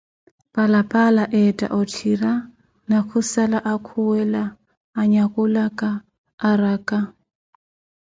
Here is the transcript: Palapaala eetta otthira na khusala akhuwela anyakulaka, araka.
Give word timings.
Palapaala 0.55 1.23
eetta 1.39 1.67
otthira 1.79 2.31
na 2.89 2.97
khusala 3.11 3.59
akhuwela 3.73 4.43
anyakulaka, 5.01 5.89
araka. 6.49 6.99